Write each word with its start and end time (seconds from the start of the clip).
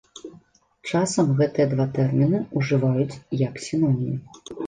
Часам 0.91 1.27
гэтыя 1.41 1.67
два 1.75 1.85
тэрміны 1.99 2.39
ўжываюць 2.61 3.19
як 3.43 3.63
сінонімы. 3.67 4.17